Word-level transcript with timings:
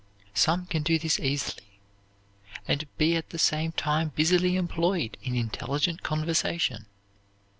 Some 0.33 0.65
can 0.65 0.81
do 0.81 0.97
this 0.97 1.19
easily, 1.19 1.79
and 2.67 2.87
be 2.97 3.15
at 3.15 3.29
the 3.29 3.37
same 3.37 3.71
time 3.71 4.11
busily 4.15 4.55
employed 4.55 5.15
in 5.21 5.35
intelligent 5.35 6.01
conversation. 6.01 6.87